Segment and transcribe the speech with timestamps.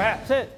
[0.00, 0.48] 哎，是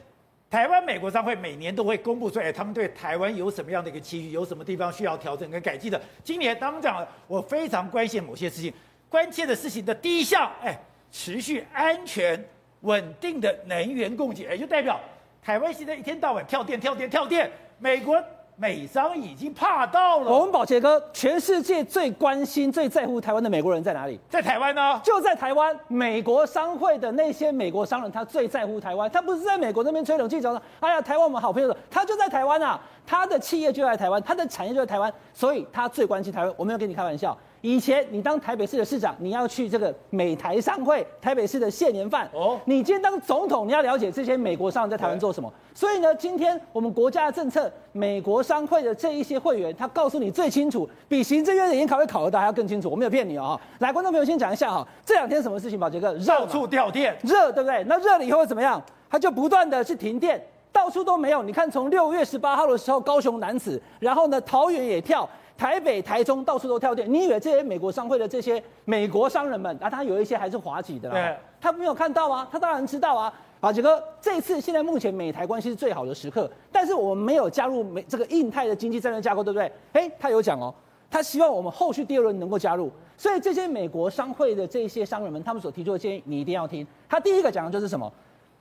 [0.49, 6.01] 台湾美国商会每年都会公布出来，他们对台湾有什么样的一个期许，有什么地方需要调整跟改进的。
[6.23, 8.73] 今年他们讲，我非常关心某些事情，
[9.09, 10.79] 关切的事情的第一项，哎，
[11.11, 12.41] 持续安全
[12.83, 15.01] 稳定的能源供给，哎，就代表
[15.43, 17.51] 台湾现在一天到晚跳电、跳电、跳电，
[17.81, 18.23] 美国。
[18.63, 20.31] 美商已经怕到了。
[20.31, 24.17] 我们宝杰哥，全世界最关心、最在乎台湾的美国人在哪里？
[24.31, 25.01] 在台湾呢？
[25.03, 25.77] 就在台湾。
[25.89, 29.11] 美国商会的那些美国商人，他最在乎台湾。
[29.11, 36.55] 他不是在美国那边吹冷气，说：“哎呀，台湾我们好朋友。”他就在台湾啊，他的企业就在台湾，他的产业就在台湾，所以他最关心台湾。
[36.57, 37.37] 我没有跟你开玩笑。
[37.63, 42.29] 以前你当台北市的市长，你要去这个美台商会，台北市的县年饭。
[42.35, 45.51] 哦，你今天当总统，你要了解这些美国商人在台湾做什么。
[45.73, 52.91] 所以呢，今天我们国家的政策，美国商会的这一些会员，他告诉你最清楚，比行政院的研考会考核的还要更清楚。
[52.91, 53.59] 我没有骗你哦。
[53.79, 55.79] 来，观众朋友先讲一下哈，这两天什么事情？
[55.79, 57.85] 宝杰哥，到处掉电，热对不对？
[57.85, 58.83] 那热了以后会怎么样？
[59.09, 61.45] 它就不断的去停电，到处都没有。
[61.45, 65.29] 你看，从六月十八号的时候，高雄男子，然后呢，桃园也跳。
[65.63, 73.33] 台北、台中到处都跳电，你以为这些美国商会的这些美国商人们啊，他有一些还是华籍的啦，对他没有看到啊，他当然知道啊。
[73.61, 79.73] 宝杰哥，这次现在目前美台关系是最好的时刻，但是我们没有加入美这个印太的经济战略架构，对不对？
[79.93, 80.75] 哎，他有讲哦，
[81.09, 86.85] 他希望我们后续第二轮能够加入，所以这些美国商会的这些商人们，他们所提出的建议，你一定要听。
[87.09, 88.13] 他第一个讲的就是什么？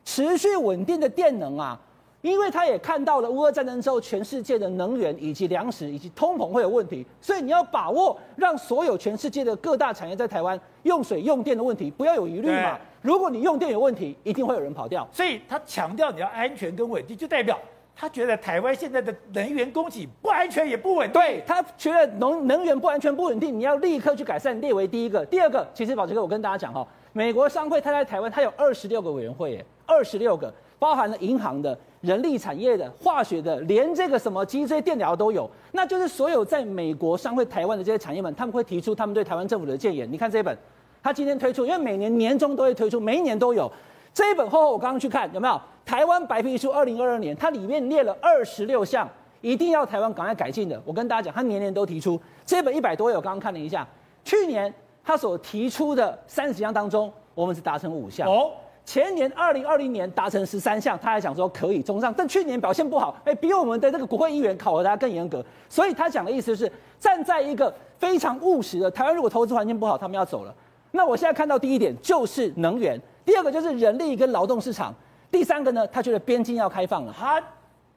[0.06, 1.80] 持续稳定的电能啊。
[2.22, 12.78] 因为他也看到了乌俄战争之后，全世界的能源以及粮食以及通膨会有问题，所以你要把握让所有全世界的各大产业在台湾用水用电的问题不要有疑虑嘛。
[13.02, 15.08] 如果你用电有问题，一定会有人跑掉。
[15.12, 17.58] 所以他强调你要安全跟稳定，就代表
[17.96, 21.20] 他觉得台湾现在的能源供给不安全也不稳定。
[21.20, 25.26] 对，他觉得能能源不安全不稳定，你要立刻去改善，列为第一个。
[25.26, 30.54] 第二个，其实宝杰哥，我跟大家讲哈，美国商会他在台湾，他有二十六个委员会耶，二十六个。
[30.78, 35.50] 包含了银行的、人力产业的、化学的，连这个什么脊椎电疗都有。
[35.72, 40.12] 那就是所有在美国商会台湾的这些产业们，他们会提出他们对台湾政府的建言。
[40.12, 40.58] 你看这一本，
[41.04, 43.72] 他今天推出，因为每年年终都会推出，每一年都有
[44.14, 44.72] 这一本厚厚。
[44.72, 49.08] 我刚刚去看有没有台湾白皮书二零二二年，它里面列了二十六项
[49.42, 50.82] 一定要台湾赶快改进的。
[50.84, 53.88] 我跟大家讲，他年年都提出这本一百多页，我刚刚看了一下，
[54.24, 54.74] 去年
[55.04, 58.28] 他所提出的三十项当中，我们是达成五项。
[58.28, 58.50] 哦。
[58.92, 66.70] 前年二零二零年达成十三项，他还想说可以中上，但去年表现不好，哎，比我们的这个国会议员考核他更严格，所以他讲的意思就是
[67.00, 70.54] 站在一个非常务实的台湾，如果投资环境不好，他们要走了。
[70.92, 74.94] 那我现在看到第一点就是能源，第二个就是人力跟劳动市场，
[75.32, 77.16] 第三个呢，他觉得边境要开放了。
[77.18, 77.42] 他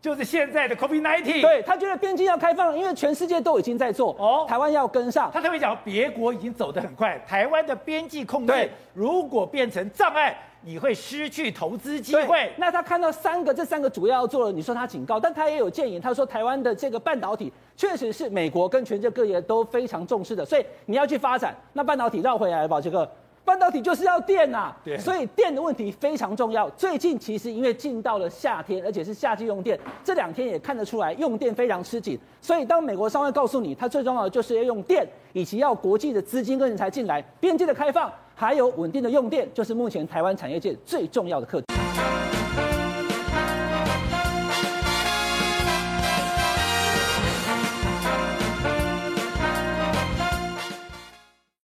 [0.01, 5.29] 就是现在的 COVID-19，对，他觉得边境要开放了，因为全世界都已经在做，哦，台湾要跟上。
[5.35, 10.39] 他特别讲别国已经走得很快，台湾的边境控制如果变成障碍。
[10.65, 12.51] 你会失去投资机会。
[12.57, 16.01] 那他看到三个，这三个主要要做了，你说他警告，但他也有建议。
[16.01, 21.55] 他说台湾的这个半导体确实是美国跟全世界各业都非常重视的，所以你要去发展。
[21.75, 23.09] 那半导体绕回来吧，这个
[23.45, 26.67] 半导体就是要电呐、所以电的问题非常重要。
[26.71, 32.19] 最近其实因为进到了夏天，而且是夏季用电，这两天也看得出来用电非常吃紧。
[32.41, 38.11] 所以当美国商会告诉你，它最重要的就是要用电，以及要国际的资金跟人才进来，边界的开放。
[38.35, 41.74] 还有稳定的用电，就是目前台湾产业界最重要的课题。